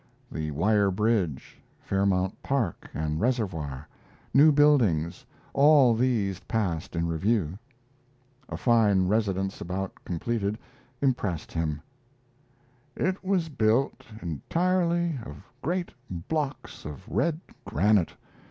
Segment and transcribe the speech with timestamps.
[0.31, 3.87] The Wire Bridge, Fairmount Park and Reservoir,
[4.33, 7.59] new buildings all these passed in review.
[8.49, 10.57] A fine residence about completed
[11.03, 11.81] impressed him:
[12.95, 15.91] It was built entirely of great
[16.27, 18.15] blocks of red granite.